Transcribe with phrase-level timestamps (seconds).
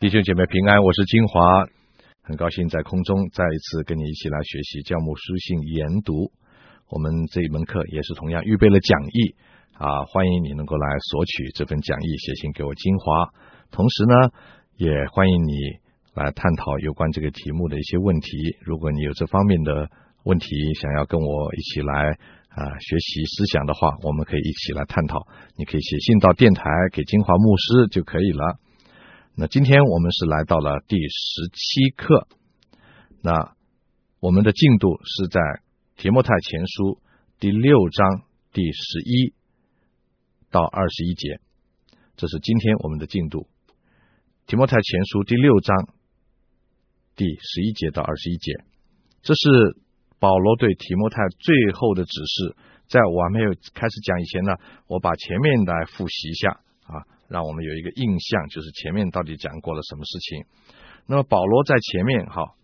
[0.00, 1.68] 弟兄姐妹平安，我是金华，
[2.22, 6.32] 很高兴在空中再一次跟你一起来学习教牧书信研读。
[6.88, 9.34] 我们这一门课也是同样预备了讲义
[9.76, 13.28] 啊，欢迎你能够来索取这份讲义，写信给我金华。
[13.70, 14.14] 同时呢，
[14.78, 15.52] 也欢迎你
[16.14, 18.56] 来探讨有关这个题目的一些问题。
[18.64, 19.90] 如果你有这方面的
[20.24, 20.48] 问题，
[20.80, 22.08] 想要跟我一起来
[22.48, 25.20] 啊学习思想的话，我们可以一起来探讨。
[25.58, 28.56] 你可以写信到电台给金华牧师就可以了。
[29.36, 32.26] 那今天我们是来到了第十七课，
[33.22, 33.54] 那
[34.18, 35.40] 我们的进度是在
[35.96, 37.00] 提摩太前书
[37.38, 39.32] 第六章第十一
[40.50, 41.40] 到二十一节，
[42.16, 43.46] 这是今天我们的进度。
[44.46, 45.88] 提摩太前书第六章
[47.16, 48.52] 第十一节到二十一节，
[49.22, 49.80] 这是
[50.18, 52.56] 保罗对提摩太最后的指示。
[52.88, 54.52] 在我还没有开始讲以前呢，
[54.88, 56.50] 我把前面来复习一下
[56.82, 57.06] 啊。
[57.30, 60.44] 让我们有一个印象，就是前面到底讲过了什么事情。
[61.06, 62.54] 那么保罗在前面哈，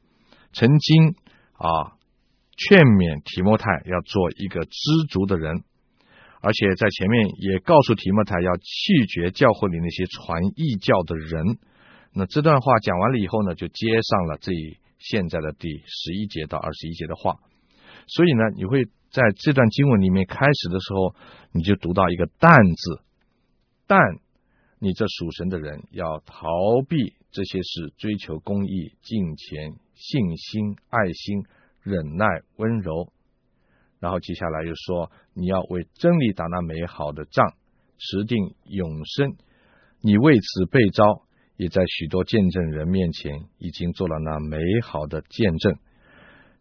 [0.53, 1.15] 曾经
[1.53, 1.95] 啊
[2.57, 5.63] 劝勉提摩太要做一个知足的人，
[6.43, 11.59] 而且在前面也告诉提摩太要弃绝教会里那些传异教的人。
[12.13, 14.51] 那这段话讲完了以后呢，就接上了这
[14.99, 17.37] 现在的第十一节到二十一节的话。
[18.09, 21.15] 所以呢，你会在这段经文里面开始的时候，
[21.53, 23.01] 你就读到一个“但”字，
[23.87, 23.99] 但。
[24.79, 26.47] 你这属神的人要逃
[26.87, 31.45] 避这些事，追求公义、敬虔、信心、爱心、
[31.83, 33.11] 忍耐、温柔。
[34.01, 37.55] 然后接下来又说，你要为真理打那美好的仗，
[37.97, 39.37] 持定永生。
[40.03, 41.23] 你为此被召，
[41.57, 45.79] 也在许多见证人面前已经做了那美好的见证。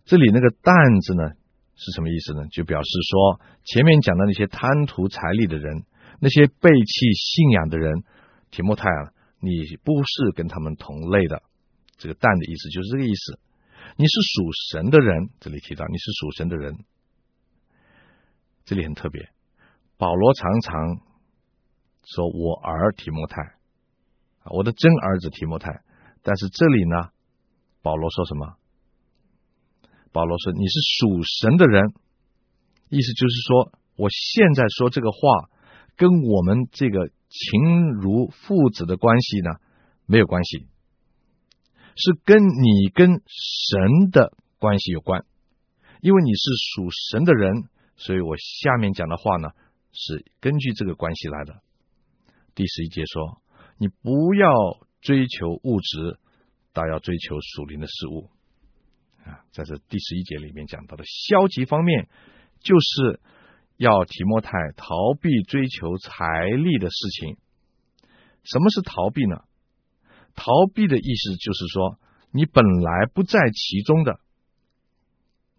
[0.05, 1.31] 这里那个“担子呢，
[1.75, 2.47] 是什么意思呢？
[2.47, 5.83] 就表示说，前面讲的那些贪图财利的人。
[6.19, 8.03] 那些背弃信仰的人，
[8.52, 9.52] 提摩太啊，你
[9.83, 11.44] 不是跟他们同类的。
[11.97, 13.39] 这个“但”的意思就是这个意思。
[13.97, 16.83] 你是属神的人，这里提到你是属神的人，
[18.65, 19.30] 这里很特别。
[19.98, 20.98] 保罗常常
[22.04, 23.55] 说我儿提摩太，
[24.52, 25.83] 我的真儿子提摩太。
[26.21, 27.09] 但是这里呢，
[27.81, 28.55] 保罗说什么？
[30.11, 31.93] 保罗说你是属神的人，
[32.89, 35.49] 意思就是说，我现在说这个话。
[35.98, 39.60] 跟我们这个情如父子的关系呢，
[40.06, 40.67] 没有关系，
[41.95, 45.26] 是跟你跟神的关系有关。
[46.02, 47.64] 因为你是属神的人，
[47.95, 49.50] 所以我下面讲的话呢，
[49.92, 51.61] 是根据这个关系来的。
[52.54, 53.42] 第十一节说
[53.80, 54.50] ：“你不要
[55.02, 56.20] 追求物质，
[56.73, 58.30] 倒要追求属灵的事物。”
[59.26, 62.08] 啊，在这第十一节里面讲到的消极方面，
[62.60, 63.20] 就是。
[63.77, 67.37] 要提摩太逃避追求财力的事情。
[68.43, 69.41] 什么是逃避呢？
[70.36, 71.99] 逃避的意思就是说，
[72.31, 74.19] 你本来不在其中的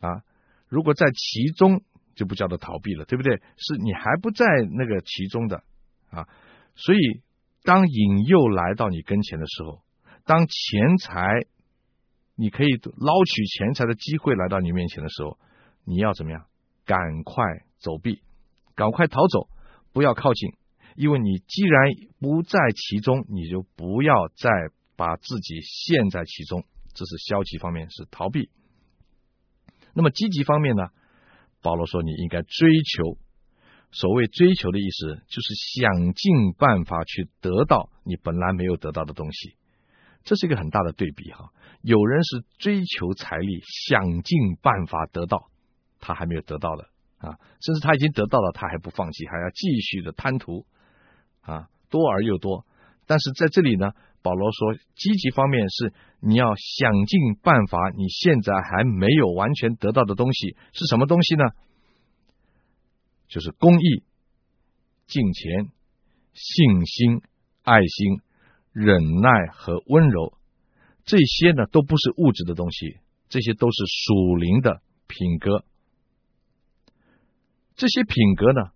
[0.01, 0.23] 啊。
[0.69, 1.83] 如果在其中，
[2.15, 3.41] 就不叫做逃避了，对不对？
[3.57, 5.63] 是你还不在那个其中的
[6.11, 6.29] 啊。
[6.75, 7.23] 所以，
[7.63, 9.83] 当引诱来到你跟前的时候，
[10.25, 11.47] 当钱财
[12.35, 15.39] 你可以捞取钱财的机会来到你面前的时候，
[15.85, 16.47] 你要怎么样？
[16.87, 17.45] 赶快。
[17.79, 18.23] 走避，
[18.75, 19.49] 赶快逃走，
[19.93, 20.55] 不要靠近，
[20.97, 24.51] 因为你既然不在其中，你就不要再
[24.97, 26.65] 把自己陷在其中。
[26.95, 28.49] 这是消极方面，是逃避。
[29.93, 30.89] 那么积极方面呢？
[31.63, 33.19] 保罗说，你应该追求。
[33.93, 39.55] 所谓追求的意思，就是想尽办法去得到你本来没有得到的东西。
[40.25, 41.53] 这是一个很大的对比哈。
[41.83, 45.51] 有人是追求财力，想尽办法得到
[46.07, 46.89] 他还没有得到的。
[47.19, 50.67] 啊，甚至他已经得到了，他还不放弃，还要继续的贪图
[51.41, 52.67] 啊，多而又多。
[53.07, 61.45] 但是在这里呢，保罗说，积极方面是你要想尽办法，你现在还没有完全得到的东西是什么东西呢？
[63.29, 64.05] 就是公益、
[65.07, 65.69] 敬虔、
[66.35, 67.23] 信心、
[67.63, 68.21] 爱心、
[68.73, 70.37] 忍耐和温柔。
[71.07, 72.99] 这些呢，都不是物质的东西，
[73.31, 75.65] 这些都是属灵的品格。
[77.77, 78.71] 这些品格呢，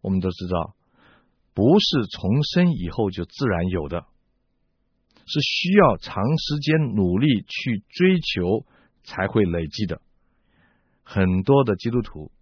[0.00, 0.74] 我们都知道，
[1.54, 4.04] 不是重生以后就自然有的，
[5.26, 8.66] 是需要长时间努力去追求
[9.04, 10.02] 才会累积的。
[11.04, 12.32] 很多的基督徒，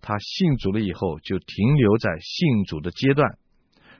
[0.00, 3.38] 他信主了以后就停留在信主的阶段，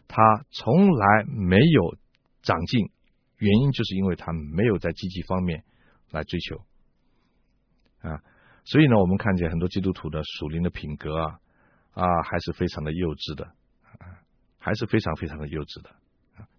[0.09, 1.99] 他从来没有
[2.43, 2.89] 长进，
[3.37, 5.63] 原因就是因为他没有在积极方面
[6.11, 6.57] 来追求
[8.01, 8.23] 啊。
[8.65, 11.39] 所以呢，我们看见很多基督徒的属灵的品格啊，
[11.93, 14.25] 啊，还是非常的幼稚的，啊，
[14.59, 15.91] 还是非常非常的幼稚的，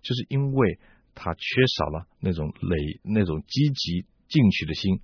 [0.04, 0.80] 就是因为
[1.16, 1.42] 他缺
[1.78, 5.00] 少了那种累、那种积极进取的心，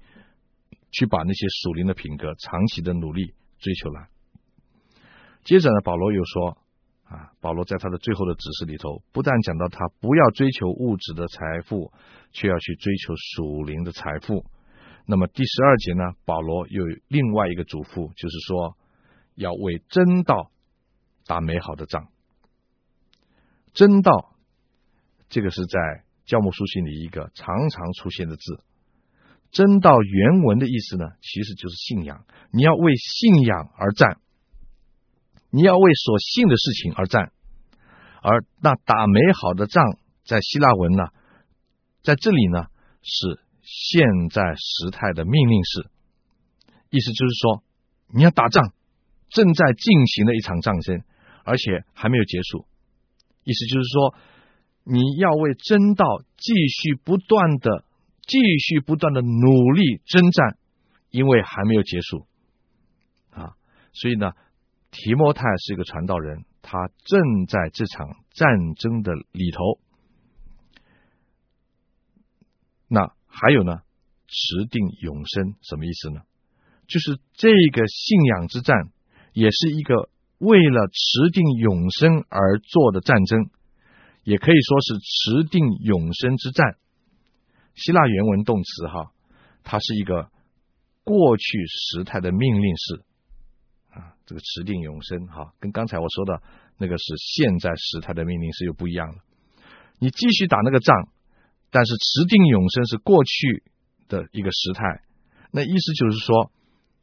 [0.92, 4.08] 去把那些属灵的品格长期的努力追求来。
[5.44, 6.58] 接着呢，保罗又说
[7.06, 11.92] 啊，保罗在他的最后的指示里头，不但讲到他不要追求物质的财富，
[12.32, 14.46] 却要去追求属灵的财富。
[15.12, 18.78] 那么第十二节呢，保罗又有另外一个嘱咐，就是说
[19.36, 20.50] 要为真道
[21.26, 22.08] 打美好的仗。
[23.74, 24.38] 真道，
[25.28, 28.64] 这个是在教牧书信里一个常常出现的字。
[29.52, 32.24] 真道原文的意思呢，其实就是信仰。
[32.54, 34.22] 你要为信仰而战，
[35.50, 37.34] 你要为所信的事情而战。
[38.22, 41.04] 而那打美好的仗，在希腊文呢，
[42.02, 42.68] 在这里呢
[43.02, 45.90] 是现在时态的命令式，
[46.90, 47.64] 意思就是说
[48.14, 48.74] 你要打仗，
[49.30, 51.04] 正在进行的一场战争，
[51.46, 52.66] 而且还没有结束。
[53.44, 54.14] 意思就是说，
[54.84, 57.86] 你要为真道继续不断的、
[58.28, 60.58] 继续不断的努力征战，
[61.10, 62.28] 因为还没有结束
[63.30, 63.56] 啊。
[63.94, 64.34] 所以呢，
[64.92, 69.80] 提摩太是一个传道人，他正在这场战争的里头。
[72.90, 73.80] 那还有呢，
[74.28, 76.22] 持定永生什么意思呢？
[76.88, 78.92] 就是这个信仰之战，
[79.34, 80.10] 也是一个。
[80.42, 83.52] 为了持定永生而做的战争，
[84.24, 86.78] 也可以说是持定永生之战。
[87.76, 89.12] 希腊原文动词哈，
[89.64, 90.32] 它是一个
[91.04, 93.04] 过去时态的命令式
[93.92, 94.18] 啊。
[94.26, 96.42] 这个持定永生哈，跟刚才我说的
[96.80, 99.18] 那个是现在时态的命令式又不一样了。
[100.00, 101.10] 你继续打那个仗，
[101.72, 103.64] 但是持定永生是过去
[104.08, 105.02] 的一个时态，
[105.52, 106.52] 那意思就是说，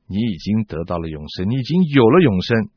[0.06, 2.68] 你已经得到了永生，你已经有了永生。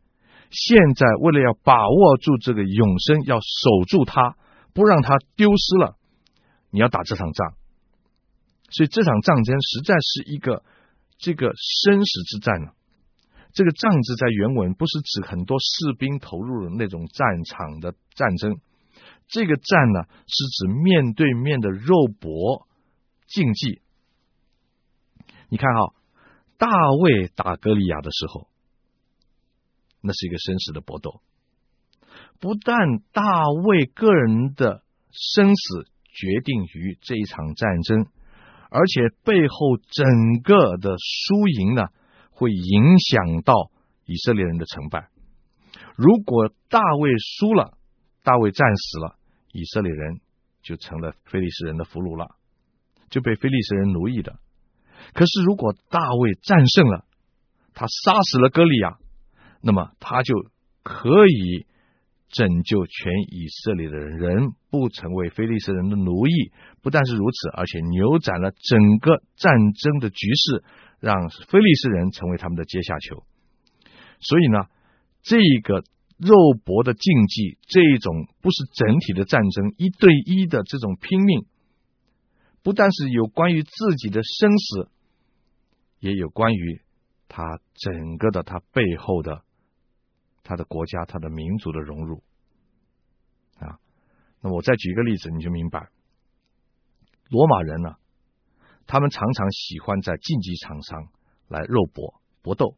[0.49, 4.35] 现在为了要把握住这个永生，要守住它，
[4.73, 5.97] 不让它丢失了，
[6.71, 7.53] 你要打这场仗。
[8.69, 10.63] 所以这场战争实在是一个
[11.17, 12.71] 这个生死之战呢。
[13.53, 18.61] 这个“仗”字在原文不是指很多士兵投入的那种战场的战争，
[19.31, 22.67] 这个“战”呢是指面对面的肉搏
[23.27, 23.81] 竞技。
[25.49, 25.93] 你看哈，
[26.57, 26.67] 大
[27.01, 28.47] 卫打歌利亚的时候。
[30.03, 31.21] 那是一个生死的搏斗，
[32.39, 34.81] 不但大卫个人的
[35.11, 38.07] 生死决定于这一场战争，
[38.71, 41.83] 而且背后整个的输赢呢，
[42.31, 43.69] 会影响到
[44.05, 45.09] 以色列人的成败。
[45.95, 47.77] 如果大卫输了，
[48.23, 49.19] 大卫战死了，
[49.53, 50.21] 以色列人
[50.61, 52.35] 就成了非利士人的俘虏了，
[53.09, 54.39] 就被非利士人奴役的。
[55.13, 57.05] 可是如果大卫战胜了，
[57.73, 58.97] 他杀死了歌利亚。
[59.63, 60.33] 那么他就
[60.81, 61.67] 可以
[62.29, 66.51] 拯救全以色列的人，不成为非利士人的奴役。
[66.81, 70.63] 不但是如此，而且扭转了整个战争的局势，
[70.99, 73.23] 让非利士人成为他们的阶下囚。
[74.19, 74.65] 所以呢，
[75.21, 75.83] 这个
[76.21, 81.45] 肉搏的竞技，这一种不是整体的战争，一对一的这种拼命，
[82.61, 84.91] 不但是有关于自己的生死，
[85.99, 86.81] 也有关于
[87.27, 89.43] 他整个的他背后的。
[90.43, 92.23] 他的国家，他的民族的融入
[93.59, 93.79] 啊，
[94.41, 95.89] 那我再举一个例子，你就明白，
[97.29, 97.95] 罗马人呢，
[98.87, 101.07] 他们常常喜欢在竞技场上
[101.47, 102.75] 来肉搏搏斗，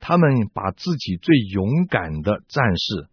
[0.00, 3.08] 他们把自己最勇敢的战士、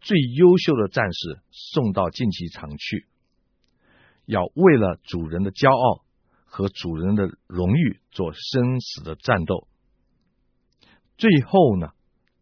[0.00, 3.06] 最优秀的战士送到竞技场去，
[4.26, 6.04] 要为了主人的骄傲
[6.44, 9.68] 和主人的荣誉做生死的战斗，
[11.18, 11.92] 最后呢，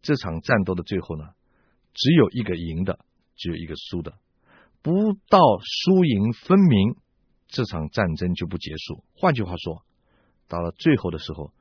[0.01, 1.25] 这场战斗的最后呢，
[1.93, 2.99] 只有一个赢的，
[3.35, 4.17] 只有一个输的，
[4.81, 6.95] 不到输赢分明，
[7.47, 9.03] 这场战争就不结束。
[9.15, 9.83] 换句话说，
[10.47, 11.51] 到了最后的时候，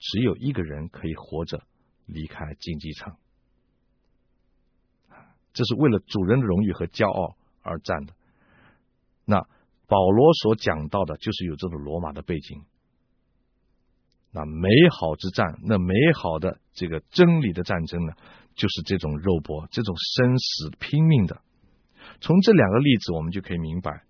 [0.00, 1.62] 只有一个人可以活着
[2.06, 3.16] 离开竞技场。
[5.52, 8.14] 这是为了主人的荣誉和骄傲而战的。
[9.24, 9.46] 那
[9.86, 12.64] 保罗所讲到的，就是有这种罗马的背景。
[14.32, 18.12] 那美好之战，那美好的这个真理的战争呢，
[18.54, 21.42] 就是这种肉搏，这种生死拼命的。
[22.20, 24.04] 从这两个例子，我们就可以明白，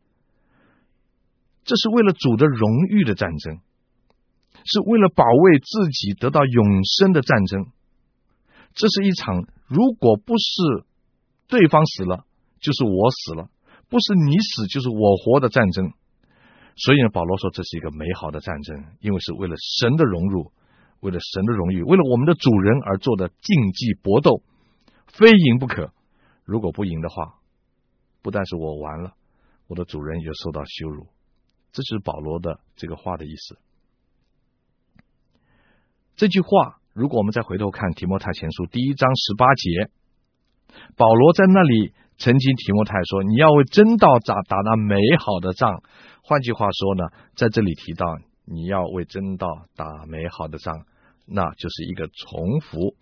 [1.65, 3.61] 这是为了主的荣誉的战争，
[4.64, 7.67] 是为了保卫自己得到永生的战争。
[8.75, 10.85] 这是一场如果不是
[11.49, 12.25] 对方死了，
[12.61, 13.50] 就是我死了；
[13.88, 15.93] 不是你死，就是我活的战争。
[16.76, 20.52] 所以呢，保罗说这是一个美好的战争，因为是为了神的荣辱，
[21.00, 24.43] 为了神的荣誉，为了我们的主人而做的竞技搏斗，
[25.07, 25.93] 非赢不可。
[26.45, 27.35] 如果不赢的话，
[28.23, 29.14] 不但是我完了，
[29.67, 31.07] 我的主人也受到羞辱。
[31.73, 33.59] 这就是保罗的这个话的意思。
[36.21, 39.89] 这句话，如果我们再回头看提摩太前书第一章十八节，
[40.95, 45.83] 保罗在那里曾经提摩太说：“你要为真道打打那美好的仗。”
[46.23, 47.05] 换句话说呢，
[47.37, 50.85] 在这里提到你要为真道打美好的仗，
[51.25, 52.95] 那就是一个重复，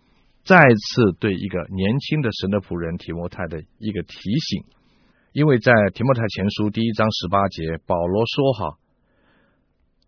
[0.45, 4.63] 再次对一个年轻的神的仆人提摩太的一个提醒。
[5.33, 8.77] 因为在提摩太前书第一章十八节，保罗说：“哈。”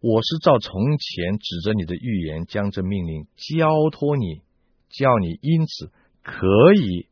[0.04, 4.42] 我是照从前指着你的预言，将这命令交托你，
[4.90, 5.92] 叫你因此
[6.24, 7.06] 可以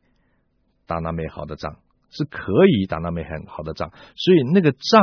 [0.86, 1.78] 打那美好的仗，
[2.10, 3.90] 是可以打那美好的仗。
[4.16, 5.00] 所以那个仗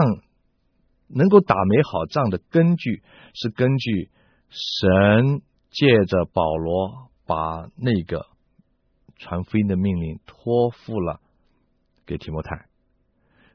[1.07, 3.03] 能够打美好仗的根据，
[3.33, 4.11] 是根据
[4.49, 8.25] 神借着保罗把那个
[9.15, 11.21] 传福音的命令托付了
[12.05, 12.65] 给提摩太。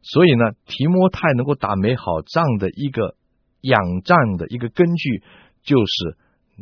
[0.00, 3.14] 所以呢，提摩太能够打美好仗的一个。
[3.62, 5.22] 仰仗的一个根据
[5.62, 6.16] 就是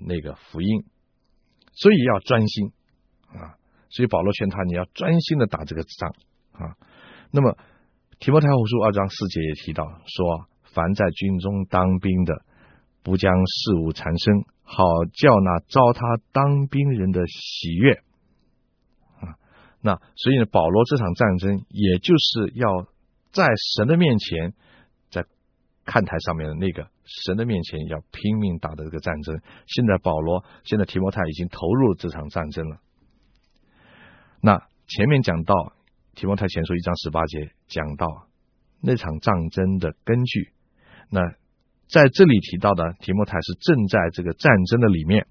[0.06, 0.84] 那个福音，
[1.72, 2.72] 所以要专心
[3.28, 3.56] 啊！
[3.88, 6.14] 所以保罗劝他，你要专心的打这个仗
[6.52, 6.76] 啊。
[7.32, 7.56] 那么
[8.18, 12.44] 提摩太后书二章四节也提到说，凡在军中当兵的，
[13.02, 16.00] 不将事物缠身，好叫那招他
[16.32, 17.94] 当兵人的喜悦
[19.20, 19.34] 啊。
[19.80, 22.86] 那所以，保罗这场战争也就是要
[23.32, 24.54] 在神的面前。
[25.90, 32.78] 看台上面的那个神的面前要拼命打的这个战争，现在保罗，现在提摩太已经投入这场战争了。
[34.40, 35.72] 那前面讲到
[36.14, 38.06] 提摩太前书一章十八节讲到
[38.80, 40.50] 那场战争的根据，
[41.10, 41.20] 那
[41.88, 45.26] 在这里提到的提摩太是正在这个战争的里面。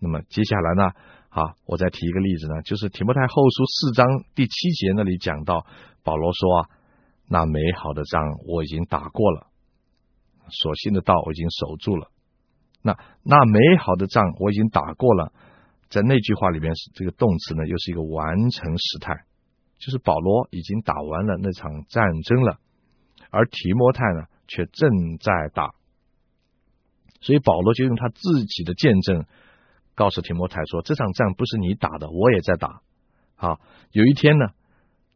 [0.00, 0.90] 那么接下来呢，
[1.28, 5.64] 好，我再提一个例子呢，就是提摩太后书四章第七节那里讲到
[6.02, 6.68] 保罗说啊，
[7.28, 9.51] 那美好的仗我已经打过了。
[10.52, 12.10] 所信的道我已经守住了，
[12.82, 15.32] 那那美好的仗我已经打过了，
[15.88, 19.24] 在那句话里面这个动词呢，又是一个完成时态，
[19.78, 22.58] 就是保罗已经打完了那场战争了，
[23.30, 25.74] 而提摩太呢却正在打，
[27.20, 29.24] 所以保罗就用他自己的见证
[29.94, 32.82] 告诉提摩太说，这场仗不是你打的，我也在打，
[33.34, 34.46] 好，有一天呢。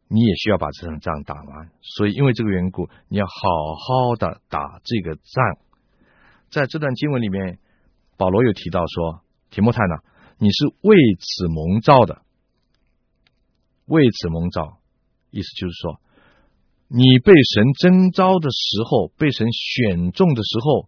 [0.09, 3.31] 你也需要把这场仗打完，所以因为这个缘故，你要好
[3.75, 5.57] 好的打这个仗。
[6.49, 7.59] 在这段经文里面，
[8.15, 9.21] 保罗又提到说
[9.51, 9.95] ：“提摩太呢，
[10.37, 12.21] 你是为此蒙召的，
[13.85, 14.77] 为此蒙召，
[15.29, 15.99] 意思就是说，
[16.87, 20.87] 你被神征召的时候，被神选中的时候，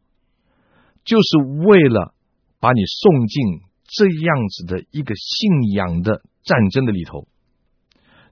[1.03, 2.13] 就是为了
[2.61, 7.27] 把你送进这样子的一个信仰的战争的里头。”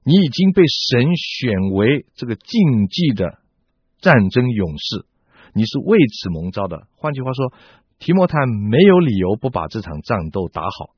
[0.07, 3.39] 你已经被神选为这个竞技的
[3.99, 5.05] 战争勇士，
[5.53, 6.87] 你是为此蒙召的。
[6.95, 7.51] 换句话说，
[7.99, 10.95] 提摩太没有理由不把这场战斗打好，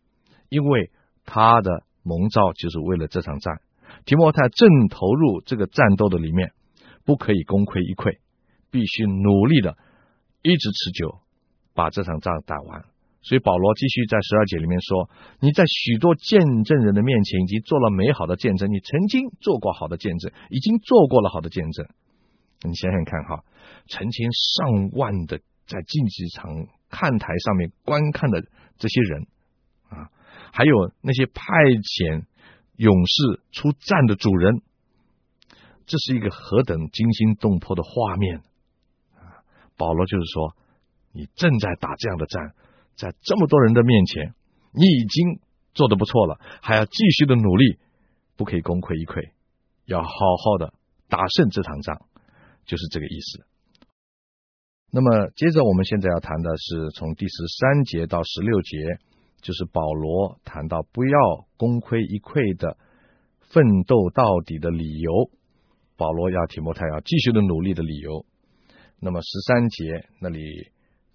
[0.50, 0.92] 因为
[1.26, 3.62] 他的蒙召就是为了这场战。
[4.06, 6.52] 提摩太正投入这个战斗的里面，
[7.04, 8.20] 不可以功亏一篑，
[8.70, 9.76] 必须努力的
[10.44, 11.18] 一直持久，
[11.74, 12.86] 把这场仗打完。
[13.22, 15.10] 所以保罗继续在十二节里面说
[15.42, 21.86] ：“你在许多见证人的面前已经做了美好的见证，你曾经做过好的见证，已经做过了好的见证。
[22.62, 23.44] 你想想看哈，
[23.88, 26.50] 成千上万的在竞技场
[26.90, 28.42] 看台上面观看的
[28.78, 29.28] 这些人
[29.90, 30.10] 啊，
[30.54, 32.24] 还有那些派遣
[32.78, 34.62] 勇士出战的主人，
[35.86, 38.38] 这是一个何等惊心动魄的画面
[39.18, 39.44] 啊！
[39.78, 40.56] 保罗就是说，
[41.12, 42.54] 你正在打这样的战。”
[43.00, 44.34] 在这么多人的面前，
[44.74, 45.40] 你已经
[45.74, 47.80] 做得不错了，还要继续的努力，
[48.36, 49.32] 不可以功亏一篑，
[49.86, 50.74] 要好好的
[51.08, 52.02] 打胜这场仗，
[52.66, 53.46] 就是这个意思。
[54.92, 58.78] 那么接着我们现在要谈的是从第十三节到十六节，
[59.42, 62.76] 就是保罗谈到不要功亏一篑的
[63.40, 65.32] 奋斗到底的理由，
[65.96, 68.26] 保罗要提摩太要继续的努力的理由。
[69.00, 70.70] 那么十三节那里。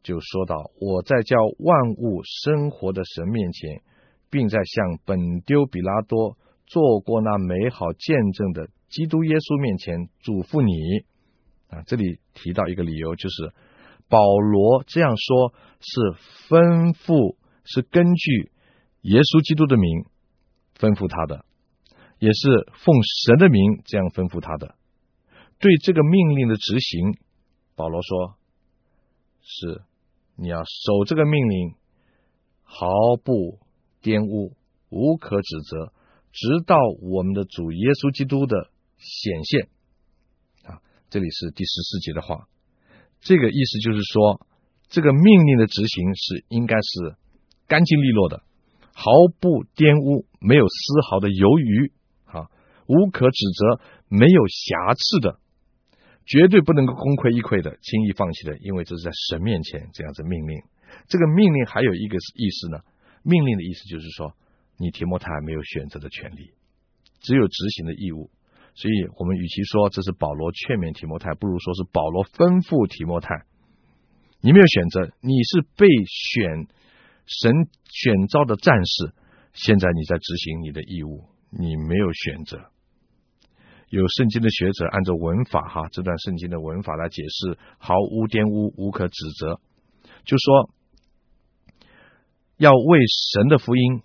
[0.04, 3.82] 就说到，我在叫万物生活的神面前，
[4.28, 10.74] 并在向本丢比拉多做过那美好见证的基督耶稣面前嘱咐你
[11.74, 11.82] 啊。
[11.86, 13.54] 这里提到一个理由，就是
[14.10, 16.00] 保罗这样说，是
[16.50, 18.52] 吩咐，是根据
[19.00, 20.04] 耶稣基督的名
[20.78, 21.46] 吩咐他的，
[22.18, 22.94] 也是奉
[23.24, 24.74] 神的名这样吩咐他的。
[25.58, 27.16] 对这个命令的执行，
[27.74, 28.36] 保罗说
[29.40, 29.80] 是。
[30.36, 31.74] 你要守这个命令，
[32.62, 32.86] 毫
[33.22, 33.58] 不
[34.02, 34.56] 玷污，
[34.90, 35.92] 无可指责，
[36.32, 39.68] 直到我们的主耶稣基督的显现
[40.64, 40.82] 啊！
[41.08, 42.48] 这里是第十四节的话，
[43.20, 44.44] 这个意思就是说，
[44.88, 47.16] 这个命令的执行是应该是
[47.68, 48.42] 干净利落的，
[48.92, 51.92] 毫不玷污，没有丝毫的犹豫，
[52.26, 52.50] 啊，
[52.86, 55.38] 无可指责，没有瑕疵的，
[56.26, 60.62] 绝对不能够功亏一篑的，轻易放弃的，因为这是在神面前这样子命令。
[61.08, 62.78] 这个命令还有一个意思呢，
[63.22, 64.32] 命令的意思就是说，
[64.78, 66.52] 你提摩太没有选择的权利，
[67.20, 68.30] 只有执行的义务。
[68.74, 73.44] 所以我们与其说这是保罗劝勉提摩太，不如说是保罗吩咐提摩太，
[74.40, 76.66] 你没有选择，你是被选
[77.26, 79.12] 神选召的战士，
[79.52, 82.70] 现在你在执行你的义务，你没有选择。
[83.98, 89.60] 有圣经的学者按照文法哈，这段圣经的文法来解释，毫无玷污，无可指责，
[90.24, 90.70] 就说
[92.56, 92.98] 要为
[93.32, 94.02] 神的福音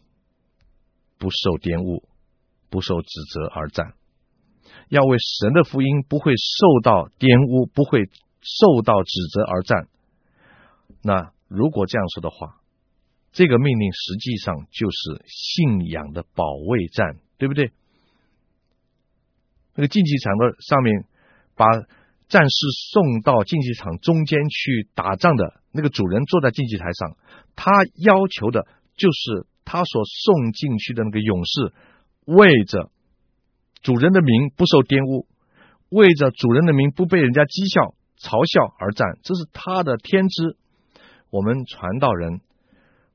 [1.17, 2.07] 不受玷污，
[2.69, 3.93] 不受指责而战。
[4.89, 8.05] 要为神的福音不会受到玷污，不会
[8.41, 9.87] 受到指责而战。
[11.01, 12.61] 那如果这样说的话，
[13.31, 17.71] 这个命令实际上就是信仰的保卫战，对不对？
[19.75, 21.05] 那个竞技场的上面，
[21.55, 21.65] 把
[22.27, 22.57] 战士
[22.91, 27.17] 送到竞技场中间去打仗的那个主人坐在竞技台上，
[27.55, 31.73] 他要求的就是他所送进去的那个勇士
[32.25, 32.91] 为着。
[33.81, 35.25] 主人的名不受玷污，
[35.87, 40.57] 为着主人的名不被人家讥笑、嘲笑而战，这是他的天职。
[41.29, 42.41] 我们传道人，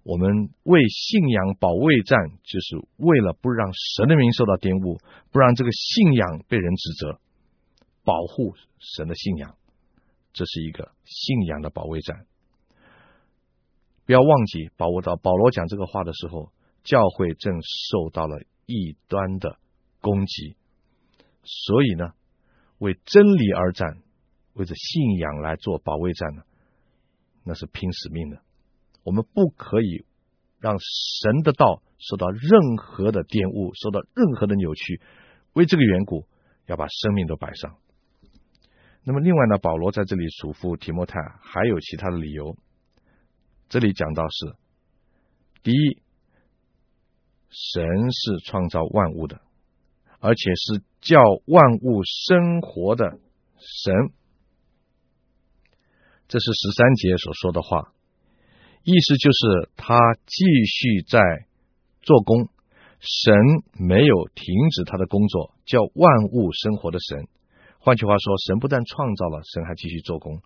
[0.04, 5.00] 我们为信仰保卫战，就是为了不让神的名受到玷污，
[5.32, 7.18] 不让这个信仰被人指责，
[8.04, 9.56] 保护神的信仰，
[10.32, 12.26] 这是一个信仰的保卫战。
[14.06, 16.52] 不要忘记，把握到保罗讲这个话的时候，
[16.84, 19.58] 教会正受到了异端的。
[20.04, 20.54] 攻击，
[21.44, 22.12] 所以呢，
[22.76, 24.02] 为真理而战，
[24.52, 26.42] 为着信仰来做保卫战呢，
[27.43, 28.43] 那是拼死命的。
[29.04, 30.04] 我们不可以
[30.58, 35.00] 让神的道受到任何的玷污，受到任何的扭曲。
[35.52, 36.26] 为这个缘故，
[36.67, 37.76] 要把生命都摆上。
[39.04, 42.56] 那么，另外呢，保罗在这里嘱咐提摩太，还有其他的理由。
[43.69, 44.56] 这里讲到是：
[45.62, 46.02] 第一，
[47.50, 49.40] 神是创造万物的。
[50.21, 53.19] 而且是叫万物生活的
[53.58, 53.95] 神，
[56.28, 57.93] 这是十三节所说的话，
[58.84, 61.18] 意思就是他继续在
[62.02, 62.49] 做工，
[63.00, 63.34] 神
[63.78, 67.26] 没有停止他的工作，叫万物生活的神。
[67.78, 70.40] 换句话说，神不但创造了，神还继续做工。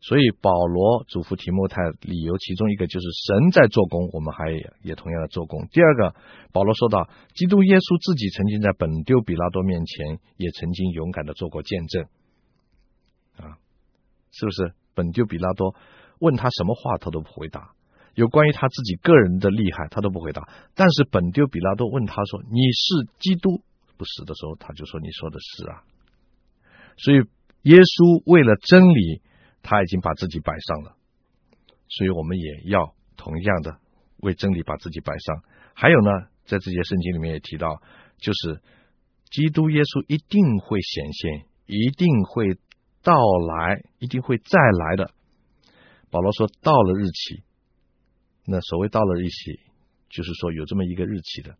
[0.00, 5.66] 所以保罗嘱咐提摩太，理由其中一个就是神在做工，我们还也同样的做工。
[5.72, 6.14] 第二个，
[6.52, 12.04] 保罗说到，基督耶稣自己曾经在本丢比拉多面前，也曾经勇敢的做过见证，
[13.36, 13.56] 啊，
[14.32, 14.72] 是不是？
[14.94, 15.74] 本丢比拉多
[16.18, 17.74] 问他什么话，他都不回答；
[18.14, 20.48] 有关于他自己个人的厉害，他都不回答。
[20.74, 23.62] 但是本丢比拉多问他说：“你是基督
[23.96, 25.82] 不是？”的时候，他就说：“你说的是啊。”
[26.98, 27.18] 所以
[27.62, 29.22] 耶稣为了真理。
[29.68, 30.94] 他已经把自己摆上了，
[31.88, 33.78] 所以我们也要同样的
[34.18, 35.42] 为真理把自己摆上。
[35.74, 37.82] 还有呢，在这些圣经里面也提到，
[38.16, 38.62] 就是
[39.28, 42.54] 基督耶稣一定会显现，一定会
[43.02, 45.10] 到来，一定会再来的。
[46.16, 47.42] 保罗说到了日期，
[48.46, 49.60] 那所谓到了日期，
[50.08, 51.58] 就是说有这么一个日期的。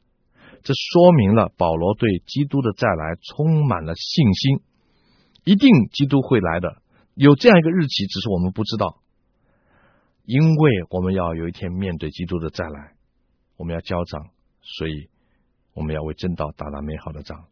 [0.62, 4.60] 这说明了保罗对基督的再来充满了信心，
[5.44, 6.80] 一定基督会来的。
[7.12, 9.02] 有这样一个日期，只是我们不知道，
[10.24, 12.94] 因为我们要有一天面对基督的再来，
[13.58, 14.30] 我们要交账，
[14.62, 15.10] 所以
[15.74, 17.44] 我们要为真道打那美好的仗。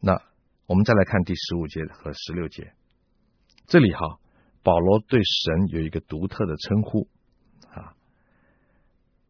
[0.00, 0.18] 那
[0.64, 2.72] 我们再来看第十五节和十六节，
[3.66, 4.18] 这里哈，
[4.62, 7.08] 保罗对神有一个独特的称呼
[7.70, 7.94] 啊，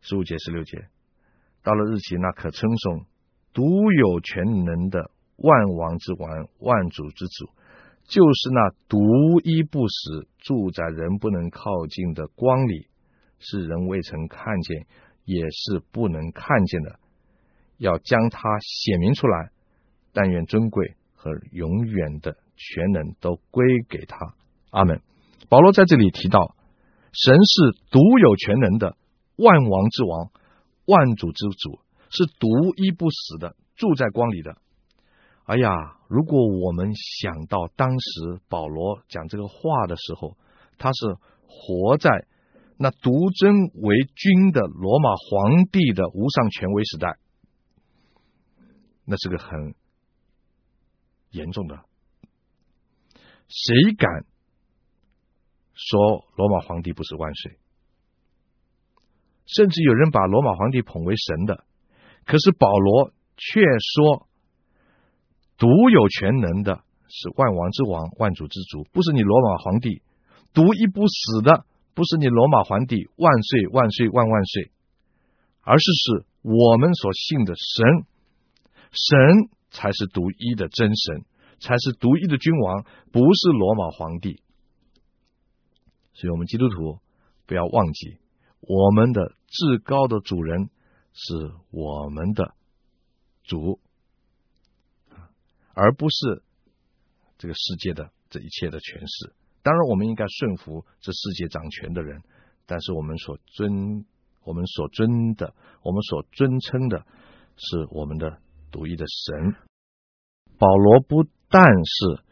[0.01, 0.89] 十五节、十六节，
[1.63, 3.07] 到了日期，那可称颂
[3.53, 7.51] 独有全能的万王之王、万主之主。
[8.05, 8.99] 就是那独
[9.45, 12.89] 一不死、住在人不能靠近的光里，
[13.39, 14.87] 是人未曾看见，
[15.25, 16.99] 也是不能看见的，
[17.79, 19.51] 要将他显明出来。
[20.13, 24.35] 但愿尊贵和永远的全能都归给他。
[24.71, 25.01] 阿门。
[25.49, 26.57] 保罗在这里提到，
[27.13, 28.97] 神是独有全能的
[29.37, 30.31] 万王之王、
[30.87, 34.57] 万主之主，是独一不死的，住在光里的。
[35.45, 40.37] 哎呀，如果我们想到当时保罗讲这个话的时候，
[40.79, 42.27] 他是活在
[42.79, 47.19] 那独尊为君的罗马皇帝的无上权威时代，
[49.05, 49.75] 那是个很
[51.31, 51.77] 严重的、
[53.49, 54.25] 谁敢
[55.91, 57.59] 说罗马皇帝不是万岁？
[59.45, 61.65] 甚至有人把罗马皇帝捧为神的，
[62.25, 64.29] 可是保罗却说，
[65.59, 70.01] 独有全能的是万王之王、万主之主，不是你罗马皇帝；
[70.55, 74.71] 独一不死的不是你罗马皇帝，万岁万岁万万岁，
[75.61, 78.07] 而是是我们所信的神，
[78.93, 81.25] 神才是独一的真神，
[81.59, 84.41] 才是独一的君王，不是罗马皇帝。
[86.15, 87.01] 所以，我们基督徒
[87.47, 88.19] 不要忘记。
[88.61, 90.71] 我们的至高的主人
[91.13, 92.55] 是我们的
[93.43, 93.81] 主，
[95.75, 96.43] 而不是
[97.39, 99.35] 这个世界的这一切的权势。
[99.63, 102.23] 当然，我们应该顺服这世界掌权的人，
[102.67, 104.05] 但是我们所尊、
[104.45, 107.05] 我们所尊的、我们所尊称的
[107.57, 108.39] 是我们的
[108.71, 109.57] 独一的神。
[110.59, 112.23] 保罗不但是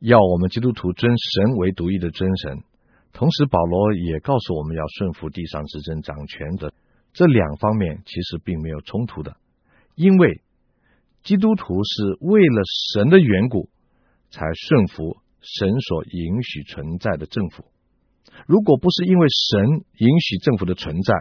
[0.00, 2.64] 要我们基督徒尊神为独一的真神。
[3.14, 6.74] 同时，保罗也告诉我们要顺服地上执政掌权的
[7.12, 9.36] 这两方面，其实并没有冲突的，
[9.94, 10.42] 因为
[11.22, 13.70] 基督徒是为了神的缘故
[14.30, 17.64] 才顺服神所允许存在的政府。
[18.48, 21.14] 如果不是因为神允许政府的存在，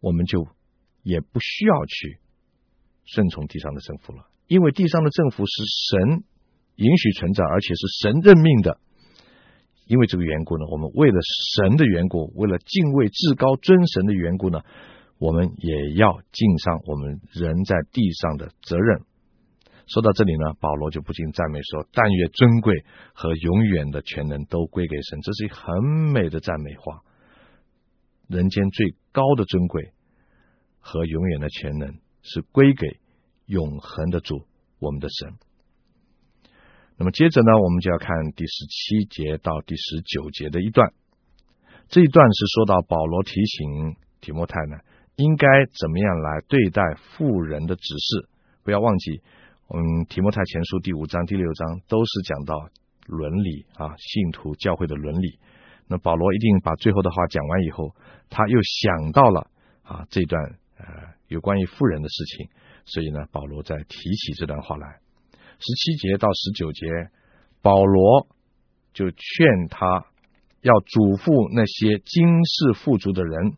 [0.00, 0.48] 我们就
[1.04, 2.18] 也不需要去
[3.04, 5.52] 顺从地上的政府了，因为地上的政府是
[5.88, 6.24] 神
[6.74, 8.80] 允许存在，而且是神任命的。
[9.86, 11.18] 因为这个缘故呢，我们为了
[11.54, 14.60] 神的缘故，为了敬畏至高尊神的缘故呢，
[15.18, 19.02] 我们也要尽上我们人在地上的责任。
[19.86, 27.02] 说到这里呢，保罗就不禁赞美说：“但愿尊贵和永远的权能都归给神。”这是一很美的赞美话。
[28.26, 29.92] 人间最高的尊贵
[30.80, 32.98] 和永远的全能是归给
[33.46, 34.44] 永恒的主，
[34.80, 35.45] 我们的神。
[36.98, 40.92] 那么接着呢，我们就要看第十七节到第十九节的一段。
[41.88, 44.78] 这一段是说到保罗提醒提摩太呢，
[45.16, 45.46] 应该
[45.78, 48.28] 怎么样来对待富人的指示。
[48.64, 49.20] 不要忘记，
[49.68, 52.68] 我们提摩太前书第五章、第六章都是讲到
[53.06, 55.38] 伦理啊，信徒教会的伦理。
[55.86, 57.94] 那保罗一定把最后的话讲完以后，
[58.30, 59.50] 他又想到了
[59.82, 60.42] 啊这段
[60.78, 60.86] 呃
[61.28, 62.48] 有关于富人的事情，
[62.86, 64.98] 所以呢，保罗再提起这段话来。
[65.58, 66.86] 十七节到十九节，
[67.62, 68.28] 保罗
[68.92, 70.06] 就劝他
[70.60, 73.56] 要嘱咐那些今世富足的人，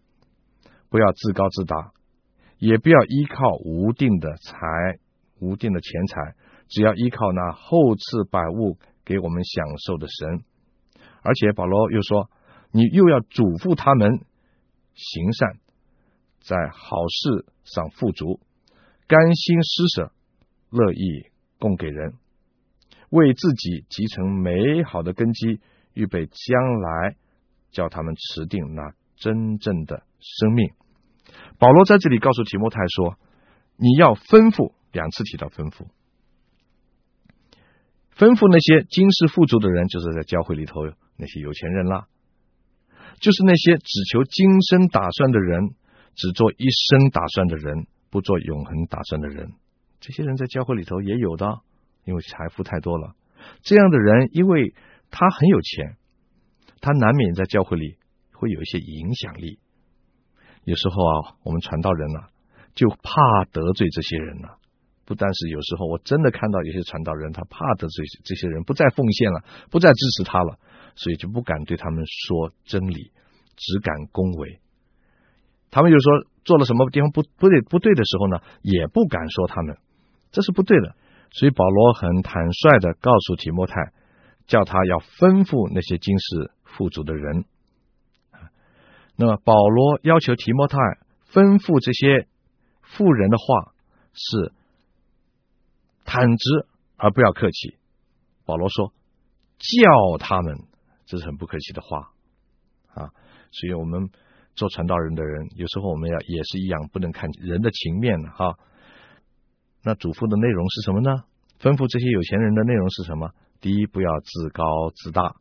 [0.88, 1.92] 不要自高自大，
[2.58, 4.56] 也不要依靠无定的财、
[5.40, 6.34] 无定的钱财，
[6.68, 10.44] 只要依靠那厚赐百物给我们享受的神。
[11.22, 12.30] 而且保罗又说，
[12.70, 14.20] 你又要嘱咐他们
[14.94, 15.58] 行善，
[16.40, 18.40] 在好事上富足，
[19.06, 20.12] 甘心施舍，
[20.70, 21.26] 乐意。
[21.58, 22.14] 供给人，
[23.10, 25.60] 为自己积成美好的根基，
[25.92, 27.16] 预备将来
[27.70, 30.70] 叫他们持定那真正的生命。
[31.58, 33.18] 保罗在这里告诉提摩太说
[33.76, 35.88] ：“你要吩咐，两次提到吩咐，
[38.16, 42.06] 吩咐那些今世富足的人，就是在教会里头那些有钱人啦，
[43.20, 45.74] 就是那些只求今生打算的人，
[46.14, 49.52] 只做一生打算的人，不做永恒打算的人。”
[50.00, 51.60] 这些人在教会里头也有的，
[52.04, 53.14] 因为财富太多了。
[53.62, 54.74] 这样的人，因为
[55.10, 55.96] 他很有钱，
[56.80, 57.96] 他难免在教会里
[58.32, 59.58] 会有一些影响力。
[60.64, 62.28] 有时候啊，我们传道人啊，
[62.74, 64.58] 就怕得罪这些人了。
[65.04, 70.58] 不但是有时候，我真的看到有些传道人，他怕得罪这些人，不再奉献了，不再支持他了，
[70.96, 73.10] 所以就不敢对他们说真理，
[73.56, 74.60] 只敢恭维。
[75.70, 79.78] 他们就说做了什么地方不不对不对的时候呢，也不敢说他们。
[80.30, 80.94] 这是不对的，
[81.30, 83.74] 所以保罗很坦率的告诉提摩太，
[84.46, 87.44] 叫他要吩咐那些今世富足的人。
[89.16, 90.78] 那么保罗要求提摩太
[91.32, 92.28] 吩咐这些
[92.82, 93.72] 富人的话
[94.12, 94.52] 是
[96.04, 97.76] 坦直而不要客气。
[98.44, 98.92] 保罗说
[99.58, 100.56] 叫他们，
[101.04, 102.12] 这是很不客气的话
[102.94, 103.10] 啊。
[103.50, 104.10] 所以我们
[104.54, 108.56] 做传道人的人，有时候我们要也是一样，不能看人的情面哈。
[109.82, 111.24] 那嘱咐的内容是什么呢？
[111.60, 113.32] 吩咐这些有钱人的内容是什么？
[113.60, 114.64] 第一，不要自高
[114.94, 115.34] 自大，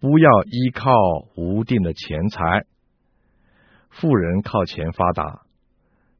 [0.00, 0.92] 不要依靠
[1.36, 2.64] 无定的钱财。
[3.90, 5.42] 富人靠钱发达，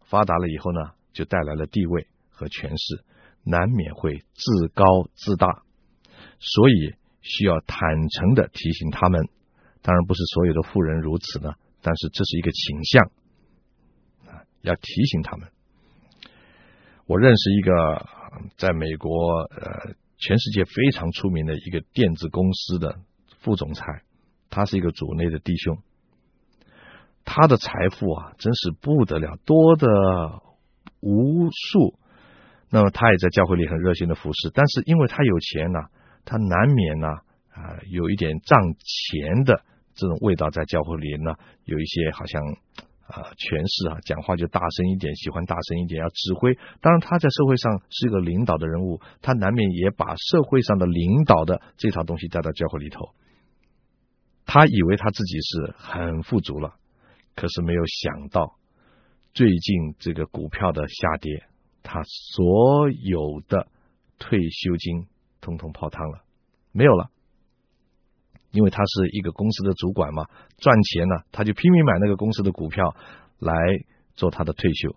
[0.04, 3.04] 发达了以后呢，就带来了地位和权势，
[3.42, 5.62] 难免会自高自大。
[6.38, 7.78] 所以需要坦
[8.10, 9.28] 诚的提醒他们。
[9.80, 13.10] 当然不是所有的富人如此呢，但是这是一个倾向
[14.28, 15.48] 啊，要提醒他们。
[17.06, 18.06] 我认识一个
[18.56, 22.96] 在美国呃全世界非常出名的一个电子公司的
[23.40, 23.84] 副总裁，
[24.48, 25.78] 他是一个主内的弟兄，
[27.24, 29.86] 他的财富啊，真是不得了，多的
[31.00, 31.98] 无数。
[32.70, 35.80] 那么他也在教会里很热心的服侍，但是因为他有钱呐、
[36.24, 37.08] 他难免呐
[37.50, 39.62] 啊有一点赚钱的
[39.94, 42.42] 这种味道在教会里呢，有一些好像。
[43.06, 46.54] 啊，权势啊，讲话就大声一点，喜欢大声一点，要指挥。
[46.80, 53.10] 当然，他在社会上是一个领导的人物，他难免也把社会上的领导的这套东西带到教会里头。
[54.46, 56.74] 他以为他自己是很富足了，
[57.34, 58.56] 可是没有想到，
[59.32, 61.44] 最近这个股票的下跌，
[61.82, 63.68] 他所有的
[64.18, 65.06] 退休金
[65.40, 66.24] 通通泡汤了，
[66.72, 67.10] 没有了。
[68.54, 70.24] 因为他是一个公司的主管嘛，
[70.58, 72.94] 赚钱呢，他就拼命买那个公司的股票
[73.40, 73.52] 来
[74.14, 74.94] 做他的退休。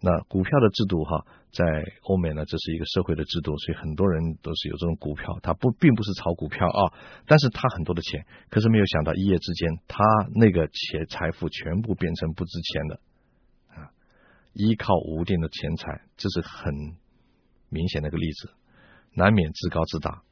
[0.00, 1.64] 那股票的制度哈，在
[2.02, 5.40] 欧美呢，这是一个社会的制度，所以很多人都是有这种股票。
[5.42, 6.92] 他不并不是炒股票啊，
[7.26, 10.04] 但是他很多的钱，可是没有想到一夜之间，他
[10.36, 13.00] 那个钱财富全部变成不值钱的
[13.74, 13.90] 啊，
[14.52, 16.72] 依靠无定的钱财，这是很
[17.70, 18.50] 明显的一个例子，
[19.14, 20.22] 难免自高自大。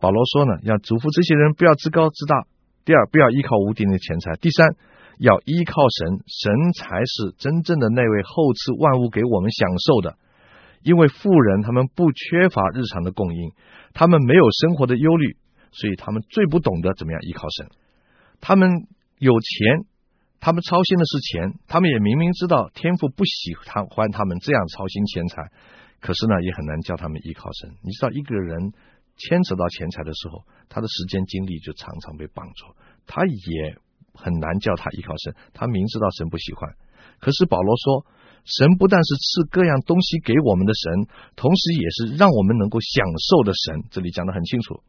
[0.00, 2.44] 保罗说呢，要嘱咐这些人不要自高自大。
[2.84, 4.36] 第二，不要依靠无定的钱财。
[4.36, 4.76] 第三，
[5.18, 10.14] 要依靠神，神才是真正的那位厚赐万物给我们享受的。
[10.84, 13.50] 因为富人他们不缺乏日常的供应，
[13.92, 15.36] 他们没有生活的忧虑，
[15.72, 17.66] 所以他们最不懂得怎么样依靠神。
[18.40, 18.86] 他们
[19.18, 19.86] 有钱，
[20.38, 23.56] 他们操心的是钱，他们也明明知道天父不喜
[23.90, 25.42] 欢他们这样操心钱财，
[26.00, 27.74] 可是呢，也很难叫他们依靠神。
[27.82, 28.72] 你知道一个人。
[29.16, 32.76] 牵扯到钱财的时候，他的时间精力就常常被绑住，
[33.06, 33.76] 他也
[34.12, 35.34] 很难叫他依靠神。
[35.52, 36.70] 他明知道神不喜欢，
[37.20, 38.06] 可是保罗说，
[38.44, 43.84] 神不但是赐各样东西给我们的神，同时也是让我们能够享受的神。
[43.90, 44.82] 这里讲得很清楚，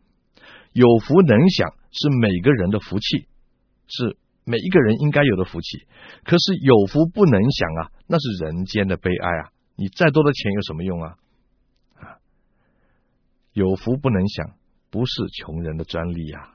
[0.73, 3.27] 有福能享是每个人的福气，
[3.87, 5.87] 是每一个人应该有的福气。
[6.23, 9.49] 可是有福不能享啊，那是人间的悲哀啊！
[9.75, 11.15] 你再多的钱有什么用啊？
[13.57, 14.51] 有福不能享，
[14.91, 16.51] 不是穷人的专利呀！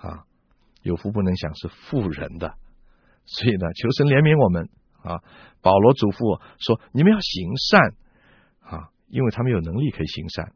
[0.00, 0.24] 啊，
[0.80, 2.54] 有福不能享是富人的，
[3.26, 4.70] 所以呢，求神怜悯我们
[5.02, 5.20] 啊！
[5.60, 7.92] 保罗嘱咐说：“你们要行善
[8.64, 10.54] 啊，因为他们有能力可以行善，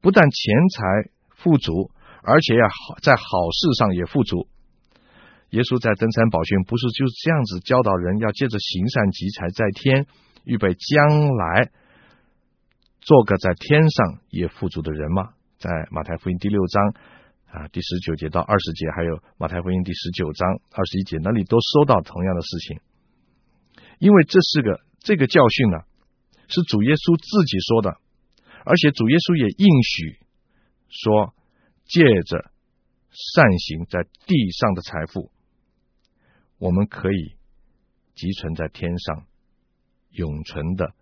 [0.00, 1.92] 不但钱财富足，
[2.24, 4.48] 而且要好在好事上也富足。”
[5.54, 10.08] 耶稣在登山宝训不是就这样子教导人，要借着行善积财在天，
[10.42, 11.70] 预备将来。
[13.08, 15.32] 做个在天上也富足的人吗？
[15.56, 16.94] 在马太福音第六章
[17.46, 22.80] 啊第十九节到二十节，还有马太福音第十九章二十一节，那里都说到同样的事情。
[23.98, 25.78] 因为这是个这个教训呢，
[26.48, 27.96] 是主耶稣自己说的，
[28.66, 30.20] 而且主耶稣也应许
[30.90, 31.32] 说，
[31.86, 32.50] 借着
[33.08, 35.32] 善行在地上的财富，
[36.58, 37.36] 我们可以
[38.14, 39.24] 积存在天上
[40.10, 40.92] 永存的。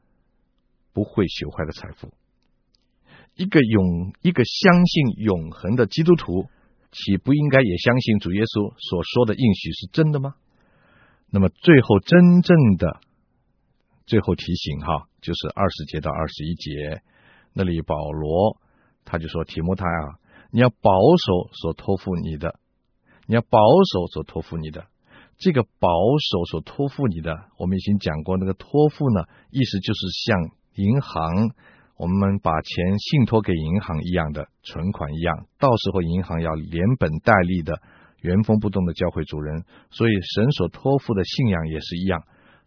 [0.96, 2.08] 不会朽坏的财富，
[3.34, 6.48] 一个永一个相信永恒的基督徒，
[6.90, 10.36] 岂不应该也相信主耶稣所说的应许是真的吗？
[11.28, 13.00] 那么最后真正的
[14.06, 17.02] 最后提醒哈，就是二十节到二十一节
[17.52, 18.56] 那里，保罗
[19.04, 20.16] 他就说：“提摩太啊，
[20.50, 22.58] 你要保守所托付你的，
[23.26, 23.60] 你要保
[23.92, 24.86] 守所托付你的。
[25.36, 31.50] 这个保守所托付你的，我们已经讲过，那个托付呢，意思就是像。”银行，
[31.96, 37.80] 我们把钱信托给银行一样的存款一样，到时候银行要连本带利的
[38.20, 39.64] 原封不动的交回主人。
[39.90, 42.22] 所以神所托付的信仰也是一样，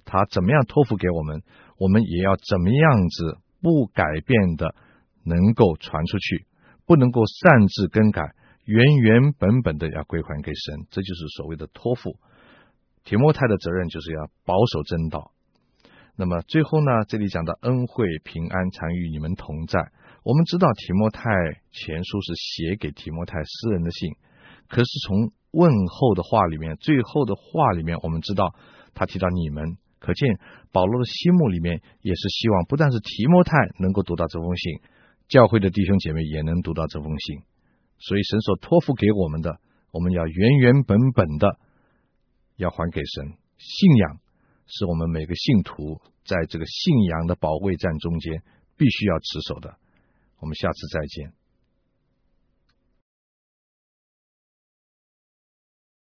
[0.06, 1.44] 他怎么样托付给我们，
[1.78, 4.74] 我们也要怎么样子不改变的
[5.24, 6.46] 能够传出去，
[6.88, 8.34] 不能够擅自更改，
[8.66, 12.18] 原原本本的要归还给神，这就是所谓的托付。
[13.04, 15.32] 提摩太的责任就是要保守真道。
[16.20, 19.80] 那么最后呢，这里讲到恩惠平安常与你们同在。
[20.22, 21.24] 我们知道提摩太
[21.72, 24.12] 前书是写给提摩太私人的信，
[24.68, 28.54] 可是从问候的话里面，最后的话里面，我们知道
[28.94, 30.38] 他提到你们，可见
[30.74, 34.82] 保罗的心目里面也是希望，不但是提摩太能够读到这封信，
[35.30, 37.44] 教会的弟兄姐妹也能读到这封信。
[37.98, 39.62] 所以神所托付给我们的，
[39.94, 41.58] 我们要原原本本的
[42.58, 44.20] 要还给神信仰。
[44.70, 48.42] 是我们每个信徒在这个信仰的保卫战中间
[48.78, 49.78] 必须要持守的。
[50.40, 51.39] 我们下次再见。